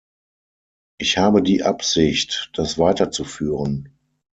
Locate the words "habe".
1.19-1.43